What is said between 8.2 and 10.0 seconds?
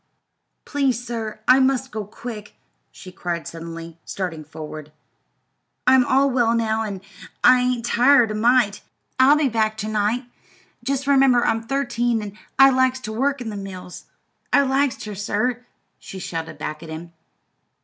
a mite. I'll be back ter